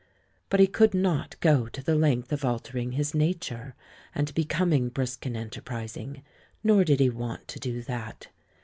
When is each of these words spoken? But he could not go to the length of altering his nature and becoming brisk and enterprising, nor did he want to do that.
But 0.49 0.59
he 0.59 0.65
could 0.65 0.95
not 0.95 1.39
go 1.41 1.67
to 1.67 1.83
the 1.83 1.93
length 1.93 2.31
of 2.33 2.43
altering 2.43 2.93
his 2.93 3.13
nature 3.13 3.75
and 4.15 4.33
becoming 4.33 4.89
brisk 4.89 5.27
and 5.27 5.37
enterprising, 5.37 6.23
nor 6.63 6.83
did 6.83 6.99
he 6.99 7.11
want 7.11 7.47
to 7.49 7.59
do 7.59 7.83
that. 7.83 8.29